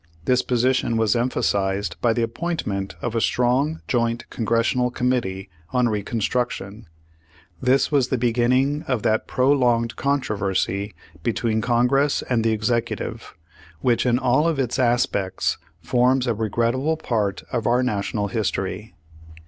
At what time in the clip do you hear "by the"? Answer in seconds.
2.01-2.23